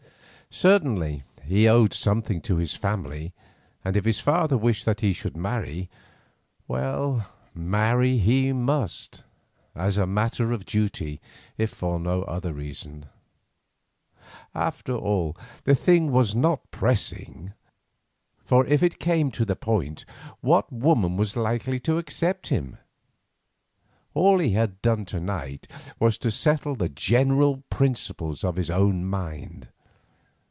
[0.53, 3.33] Certainly he owed something to his family,
[3.85, 5.89] and if his father wished that he should marry,
[6.67, 9.23] well, marry he must,
[9.75, 11.21] as a matter of duty,
[11.57, 13.05] if for no other reason.
[14.53, 17.53] After all, the thing was not pressing;
[18.43, 20.03] for it it came to the point,
[20.41, 22.77] what woman was likely to accept him?
[24.13, 25.65] All he had done to night
[25.97, 29.69] was to settle the general principles in his own mind.